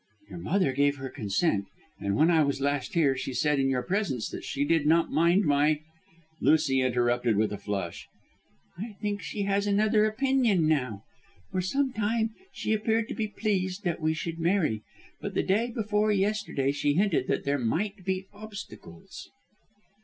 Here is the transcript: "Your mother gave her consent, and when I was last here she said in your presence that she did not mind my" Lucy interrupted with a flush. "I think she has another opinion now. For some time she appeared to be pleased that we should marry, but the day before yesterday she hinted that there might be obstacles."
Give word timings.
"Your 0.31 0.39
mother 0.39 0.71
gave 0.73 0.95
her 0.95 1.09
consent, 1.11 1.67
and 1.99 2.15
when 2.15 2.31
I 2.31 2.41
was 2.41 2.59
last 2.59 2.95
here 2.95 3.15
she 3.15 3.35
said 3.35 3.59
in 3.59 3.69
your 3.69 3.83
presence 3.83 4.29
that 4.29 4.43
she 4.43 4.65
did 4.65 4.87
not 4.87 5.11
mind 5.11 5.43
my" 5.45 5.81
Lucy 6.41 6.81
interrupted 6.81 7.37
with 7.37 7.53
a 7.53 7.57
flush. 7.59 8.07
"I 8.79 8.93
think 8.99 9.21
she 9.21 9.43
has 9.43 9.67
another 9.67 10.05
opinion 10.05 10.67
now. 10.67 11.03
For 11.51 11.61
some 11.61 11.93
time 11.93 12.33
she 12.51 12.73
appeared 12.73 13.09
to 13.09 13.13
be 13.13 13.27
pleased 13.27 13.83
that 13.83 14.01
we 14.01 14.15
should 14.15 14.39
marry, 14.39 14.81
but 15.19 15.35
the 15.35 15.43
day 15.43 15.69
before 15.69 16.11
yesterday 16.11 16.71
she 16.71 16.93
hinted 16.95 17.27
that 17.27 17.43
there 17.43 17.59
might 17.59 18.03
be 18.03 18.25
obstacles." 18.33 19.29